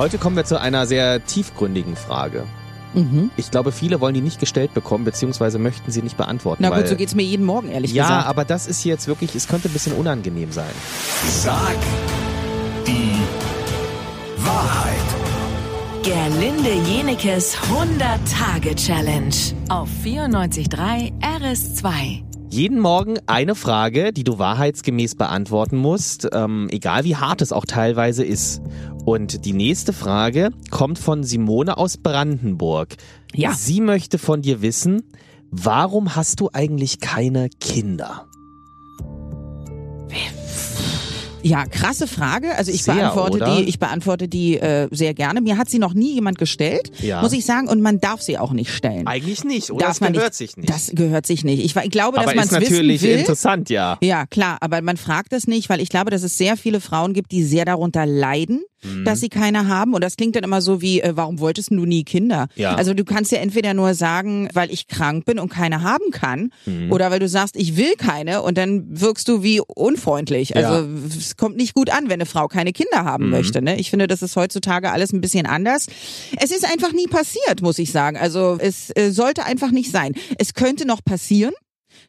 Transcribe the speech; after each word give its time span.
Heute 0.00 0.16
kommen 0.16 0.34
wir 0.34 0.46
zu 0.46 0.58
einer 0.58 0.86
sehr 0.86 1.22
tiefgründigen 1.26 1.94
Frage. 1.94 2.44
Mhm. 2.94 3.30
Ich 3.36 3.50
glaube, 3.50 3.70
viele 3.70 4.00
wollen 4.00 4.14
die 4.14 4.22
nicht 4.22 4.40
gestellt 4.40 4.72
bekommen, 4.72 5.04
beziehungsweise 5.04 5.58
möchten 5.58 5.90
sie 5.90 6.00
nicht 6.00 6.16
beantworten. 6.16 6.62
Na 6.62 6.70
weil, 6.70 6.80
gut, 6.80 6.88
so 6.88 6.96
geht's 6.96 7.14
mir 7.14 7.22
jeden 7.22 7.44
Morgen, 7.44 7.68
ehrlich 7.68 7.92
Ja, 7.92 8.04
gesagt. 8.04 8.26
aber 8.28 8.46
das 8.46 8.66
ist 8.66 8.80
hier 8.80 8.94
jetzt 8.94 9.08
wirklich, 9.08 9.34
es 9.34 9.46
könnte 9.46 9.68
ein 9.68 9.74
bisschen 9.74 9.92
unangenehm 9.92 10.52
sein. 10.52 10.70
Sag 11.28 11.76
die 12.86 13.12
Wahrheit. 14.38 14.96
Gerlinde 16.02 16.72
Jenekes 16.90 17.58
100-Tage-Challenge 17.70 19.34
auf 19.68 19.90
94.3 20.02 21.12
RS2. 21.20 22.29
Jeden 22.52 22.80
Morgen 22.80 23.16
eine 23.26 23.54
Frage, 23.54 24.12
die 24.12 24.24
du 24.24 24.40
wahrheitsgemäß 24.40 25.14
beantworten 25.14 25.76
musst, 25.76 26.28
ähm, 26.32 26.66
egal 26.72 27.04
wie 27.04 27.14
hart 27.14 27.42
es 27.42 27.52
auch 27.52 27.64
teilweise 27.64 28.24
ist. 28.24 28.60
Und 29.04 29.44
die 29.44 29.52
nächste 29.52 29.92
Frage 29.92 30.50
kommt 30.68 30.98
von 30.98 31.22
Simone 31.22 31.78
aus 31.78 31.96
Brandenburg. 31.96 32.96
Ja. 33.32 33.52
Sie 33.52 33.80
möchte 33.80 34.18
von 34.18 34.42
dir 34.42 34.62
wissen, 34.62 35.04
warum 35.52 36.16
hast 36.16 36.40
du 36.40 36.50
eigentlich 36.52 36.98
keine 36.98 37.50
Kinder? 37.60 38.26
Ja, 41.42 41.64
krasse 41.64 42.06
Frage. 42.06 42.54
Also 42.56 42.70
ich 42.70 42.82
Sehr, 42.84 42.94
beantworte 42.94 43.36
oder? 43.38 43.56
die, 43.56 43.62
ich 43.64 43.78
beantworte 43.78 44.28
die 44.28 44.58
äh, 44.58 44.88
sehr 44.90 45.14
gerne. 45.14 45.40
Mir 45.40 45.56
hat 45.56 45.70
sie 45.70 45.78
noch 45.78 45.94
nie 45.94 46.12
jemand 46.14 46.36
gestellt, 46.38 46.90
Ja. 47.00 47.22
muss 47.22 47.32
ich 47.32 47.46
sagen, 47.46 47.66
und 47.68 47.80
man 47.80 47.98
darf 47.98 48.20
sie 48.20 48.36
auch 48.36 48.52
nicht 48.52 48.70
stellen. 48.70 49.06
Eigentlich 49.06 49.42
nicht, 49.44 49.70
oder? 49.70 49.86
Darf 49.86 49.88
das 49.92 50.00
man 50.02 50.12
gehört 50.12 50.32
nicht, 50.32 50.36
sich 50.36 50.56
nicht. 50.58 50.68
Das 50.68 50.90
gehört 50.94 51.26
sich 51.26 51.42
nicht. 51.44 51.64
Ich, 51.64 51.74
ich 51.74 51.90
glaube, 51.90 52.18
aber 52.18 52.26
dass 52.26 52.34
man 52.34 52.44
es 52.44 52.50
natürlich 52.50 53.00
wissen 53.00 53.12
will. 53.12 53.18
interessant, 53.20 53.70
ja. 53.70 53.96
Ja, 54.02 54.26
klar, 54.26 54.58
aber 54.60 54.82
man 54.82 54.98
fragt 54.98 55.32
es 55.32 55.46
nicht, 55.46 55.70
weil 55.70 55.80
ich 55.80 55.88
glaube, 55.88 56.10
dass 56.10 56.22
es 56.22 56.36
sehr 56.36 56.56
viele 56.58 56.80
Frauen 56.80 57.14
gibt, 57.14 57.32
die 57.32 57.42
sehr 57.42 57.64
darunter 57.64 58.04
leiden, 58.04 58.62
Mhm. 58.82 59.04
dass 59.04 59.20
sie 59.20 59.28
keine 59.28 59.68
haben. 59.68 59.94
Und 59.94 60.02
das 60.02 60.16
klingt 60.16 60.36
dann 60.36 60.44
immer 60.44 60.60
so 60.62 60.80
wie, 60.80 61.00
äh, 61.00 61.12
warum 61.16 61.38
wolltest 61.40 61.70
du 61.70 61.84
nie 61.84 62.04
Kinder? 62.04 62.48
Ja. 62.56 62.74
Also 62.74 62.94
du 62.94 63.04
kannst 63.04 63.32
ja 63.32 63.38
entweder 63.38 63.74
nur 63.74 63.94
sagen, 63.94 64.48
weil 64.54 64.70
ich 64.72 64.88
krank 64.88 65.24
bin 65.24 65.38
und 65.38 65.48
keine 65.50 65.82
haben 65.82 66.10
kann, 66.12 66.50
Mhm. 66.66 66.90
oder 66.92 67.10
weil 67.10 67.18
du 67.18 67.28
sagst, 67.28 67.56
ich 67.56 67.76
will 67.76 67.94
keine 67.96 68.42
und 68.42 68.56
dann 68.58 68.84
wirkst 69.00 69.28
du 69.28 69.42
wie 69.42 69.60
unfreundlich. 69.60 70.56
Also 70.56 70.86
es 71.18 71.36
kommt 71.36 71.56
nicht 71.56 71.74
gut 71.74 71.90
an, 71.90 72.04
wenn 72.04 72.14
eine 72.14 72.26
Frau 72.26 72.48
keine 72.48 72.72
Kinder 72.72 73.04
haben 73.04 73.24
Mhm. 73.24 73.30
möchte. 73.30 73.62
Ne? 73.62 73.78
Ich 73.78 73.90
finde, 73.90 74.06
das 74.06 74.22
ist 74.22 74.36
heutzutage 74.36 74.90
alles 74.90 75.12
ein 75.12 75.20
bisschen 75.20 75.46
anders. 75.46 75.86
Es 76.42 76.50
ist 76.50 76.64
einfach 76.70 76.92
nie 76.92 77.06
passiert, 77.06 77.62
muss 77.62 77.78
ich 77.78 77.92
sagen. 77.92 78.16
Also 78.16 78.56
es 78.60 78.90
äh, 78.96 79.10
sollte 79.10 79.44
einfach 79.44 79.70
nicht 79.70 79.90
sein. 79.90 80.14
Es 80.38 80.54
könnte 80.54 80.86
noch 80.86 81.04
passieren 81.04 81.52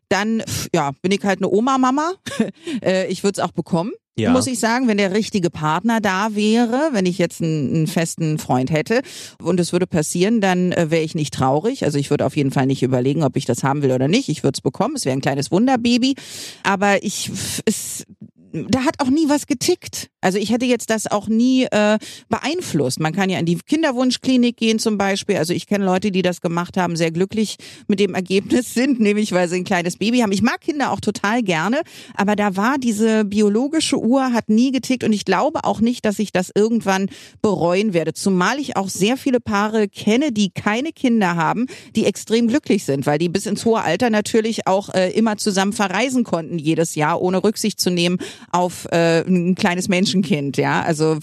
dann 0.10 0.44
ja, 0.74 0.92
bin 1.02 1.12
ich 1.12 1.24
halt 1.24 1.40
eine 1.40 1.50
Oma-Mama. 1.50 2.14
Äh, 2.84 3.08
ich 3.12 3.24
würde 3.24 3.40
es 3.40 3.46
auch 3.48 3.52
bekommen, 3.52 3.92
Ja. 4.18 4.32
muss 4.32 4.48
ich 4.48 4.60
sagen, 4.60 4.88
wenn 4.88 4.98
der 4.98 5.14
richtige 5.14 5.50
Partner 5.50 6.00
da 6.02 6.36
wäre, 6.36 6.90
wenn 6.94 7.06
ich 7.06 7.18
jetzt 7.18 7.42
einen, 7.42 7.74
einen 7.76 7.88
festen 7.88 8.40
Freund 8.40 8.72
hätte 8.72 9.02
und 9.42 9.60
es 9.60 9.72
würde 9.72 9.86
passieren, 9.88 10.42
dann 10.42 10.72
äh, 10.72 10.90
wäre 10.90 11.04
ich 11.04 11.14
nicht 11.16 11.34
traurig. 11.34 11.84
Also 11.86 12.00
ich 12.00 12.10
würde 12.10 12.26
auf 12.26 12.36
jeden 12.36 12.52
Fall 12.52 12.66
nicht 12.66 12.82
überlegen, 12.82 13.24
ob 13.24 13.36
ich 13.38 13.46
das 13.46 13.64
haben 13.64 13.82
will 13.84 13.92
oder 13.92 14.08
nicht. 14.08 14.30
Ich 14.30 14.44
würde 14.44 14.56
es 14.58 14.62
bekommen. 14.62 14.96
Es 14.96 15.06
wäre 15.06 15.16
ein 15.16 15.22
kleines 15.22 15.52
Wunderbaby. 15.52 16.16
Aber 16.64 17.04
ich 17.04 17.30
es 17.66 18.06
da 18.54 18.84
hat 18.84 19.00
auch 19.00 19.10
nie 19.10 19.30
was 19.30 19.48
getickt. 19.48 20.10
Also 20.20 20.38
ich 20.38 20.52
hätte 20.52 20.66
jetzt 20.66 20.90
das 20.90 21.08
auch 21.08 21.28
nie 21.28 21.64
äh, 21.66 21.98
beeinflusst. 22.30 23.00
Man 23.00 23.14
kann 23.14 23.30
ja 23.30 23.40
in 23.40 23.46
die 23.46 23.58
Kinderwunschklinik 23.58 24.58
gehen 24.58 24.78
zum 24.78 24.98
Beispiel. 24.98 25.38
Also 25.38 25.54
ich 25.54 25.68
kenne 25.68 25.86
Leute, 25.86 26.12
die 26.12 26.22
das 26.22 26.42
gemacht 26.42 26.78
haben, 26.78 26.96
sehr 26.96 27.12
glücklich 27.12 27.58
mit 27.88 28.00
dem 28.00 28.14
Ergebnis 28.14 28.74
sind, 28.74 29.00
nämlich 29.00 29.32
weil 29.32 29.48
sie 29.48 29.58
ein 29.58 29.64
kleines 29.64 29.98
Baby 29.98 30.20
haben. 30.20 30.32
Ich 30.32 30.42
mag 30.42 30.62
Kinder 30.62 30.92
auch 30.92 31.00
total 31.00 31.42
gerne, 31.42 31.82
aber 32.14 32.36
da 32.36 32.56
war 32.56 32.78
diese 32.78 33.26
biologische 33.26 33.98
Uhr 33.98 34.34
hat 34.34 34.50
nie 34.50 34.72
getickt 34.72 35.04
und 35.04 35.14
ich 35.14 35.26
glaube 35.26 35.64
auch 35.64 35.80
nicht, 35.80 36.06
dass 36.06 36.20
ich 36.20 36.32
das 36.32 36.52
irgendwann 36.54 37.08
bereuen 37.42 37.94
werde. 37.94 38.14
Zumal 38.14 38.60
ich 38.60 38.76
auch 38.76 38.90
sehr 38.90 39.18
viele 39.18 39.40
Paare 39.40 39.88
kenne, 39.88 40.32
die 40.32 40.52
keine 40.52 40.92
Kinder 40.92 41.36
haben, 41.36 41.68
die 41.96 42.06
extrem 42.06 42.48
glücklich 42.48 42.84
sind, 42.84 43.06
weil 43.06 43.18
die 43.18 43.30
bis 43.30 43.46
ins 43.46 43.66
hohe 43.66 43.82
Alter 43.82 44.10
natürlich 44.10 44.68
auch 44.68 44.94
äh, 44.94 45.12
immer 45.12 45.38
zusammen 45.38 45.74
verreisen 45.74 46.24
konnten 46.24 46.60
jedes 46.60 46.96
Jahr, 46.96 47.22
ohne 47.22 47.44
Rücksicht 47.44 47.80
zu 47.80 47.90
nehmen 47.90 48.20
auf 48.52 48.86
äh, 48.92 49.22
ein 49.22 49.56
kleines 49.56 49.88
Menschenkind. 49.88 50.58
Ja, 50.58 50.82
also 50.82 51.18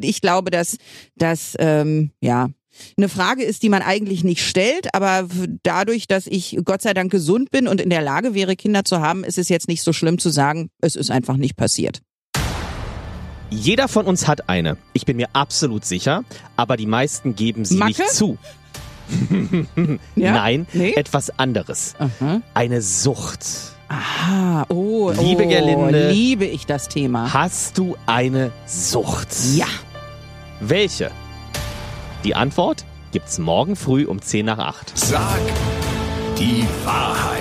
ich 0.00 0.20
glaube, 0.20 0.50
dass 0.50 0.76
das 1.16 1.54
ähm, 1.58 2.10
ja 2.20 2.48
eine 2.96 3.08
Frage 3.10 3.42
ist, 3.44 3.62
die 3.62 3.68
man 3.68 3.82
eigentlich 3.82 4.24
nicht 4.24 4.42
stellt, 4.46 4.94
aber 4.94 5.28
dadurch, 5.62 6.06
dass 6.06 6.26
ich 6.26 6.56
Gott 6.64 6.80
sei 6.82 6.94
Dank 6.94 7.12
gesund 7.12 7.50
bin 7.50 7.68
und 7.68 7.80
in 7.80 7.90
der 7.90 8.00
Lage 8.00 8.34
wäre, 8.34 8.56
Kinder 8.56 8.84
zu 8.84 9.00
haben, 9.00 9.24
ist 9.24 9.36
es 9.38 9.48
jetzt 9.50 9.68
nicht 9.68 9.82
so 9.82 9.92
schlimm 9.92 10.18
zu 10.18 10.30
sagen, 10.30 10.70
es 10.80 10.96
ist 10.96 11.10
einfach 11.10 11.36
nicht 11.36 11.56
passiert. 11.56 12.00
Jeder 13.50 13.88
von 13.88 14.06
uns 14.06 14.26
hat 14.26 14.48
eine. 14.48 14.78
Ich 14.94 15.04
bin 15.04 15.18
mir 15.18 15.28
absolut 15.34 15.84
sicher, 15.84 16.24
aber 16.56 16.78
die 16.78 16.86
meisten 16.86 17.36
geben 17.36 17.66
sie 17.66 17.76
Macke? 17.76 18.02
nicht 18.02 18.10
zu. 18.10 18.38
Ja? 20.16 20.32
Nein, 20.32 20.66
Nee? 20.72 20.94
etwas 20.94 21.38
anderes. 21.38 21.94
Aha. 21.98 22.40
Eine 22.54 22.80
Sucht. 22.80 23.40
Ah, 24.24 24.64
oh, 24.68 25.10
Liebe 25.10 25.44
oh, 25.44 25.48
Gerlinde. 25.48 26.10
liebe 26.10 26.44
ich 26.44 26.64
das 26.64 26.88
Thema. 26.88 27.32
Hast 27.32 27.76
du 27.76 27.96
eine 28.06 28.52
Sucht? 28.66 29.28
Ja. 29.56 29.66
Welche? 30.60 31.10
Die 32.22 32.36
Antwort 32.36 32.84
gibt's 33.10 33.40
morgen 33.40 33.74
früh 33.74 34.04
um 34.04 34.22
10 34.22 34.46
nach 34.46 34.58
8. 34.58 34.92
Sag 34.96 35.40
die 36.38 36.64
Wahrheit. 36.84 37.40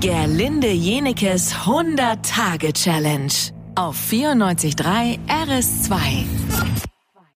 Gerlinde 0.00 0.70
Jenekes 0.70 1.52
100-Tage-Challenge 1.54 3.32
auf 3.74 3.96
94.3 3.96 5.18
RS2. 5.28 6.93